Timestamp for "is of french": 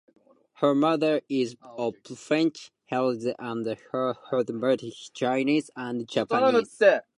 1.29-2.71